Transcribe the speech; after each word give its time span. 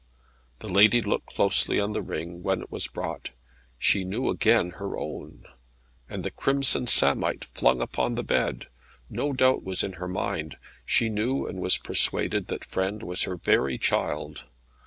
The 0.61 0.67
lady 0.67 0.99
looked 1.03 1.27
closely 1.35 1.79
on 1.79 1.93
the 1.93 2.01
ring, 2.01 2.41
when 2.41 2.61
it 2.63 2.71
was 2.71 2.87
brought. 2.87 3.29
She 3.77 4.03
knew 4.03 4.29
again 4.31 4.71
her 4.77 4.97
own, 4.97 5.45
and 6.09 6.23
the 6.23 6.31
crimson 6.31 6.87
samite 6.87 7.45
flung 7.53 7.83
upon 7.83 8.15
the 8.15 8.23
bed. 8.23 8.65
No 9.11 9.31
doubt 9.31 9.63
was 9.63 9.83
in 9.83 9.93
her 10.01 10.07
mind. 10.07 10.57
She 10.87 11.07
knew 11.09 11.45
and 11.45 11.59
was 11.59 11.77
persuaded 11.77 12.47
that 12.47 12.61
Frêne 12.61 13.03
was 13.03 13.25
her 13.25 13.35
very 13.37 13.77
child. 13.77 14.45